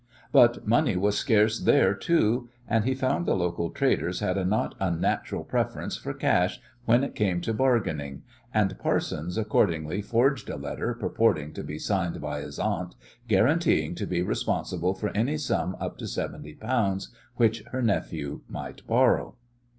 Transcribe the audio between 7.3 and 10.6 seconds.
to bargaining, and Parsons accordingly forged a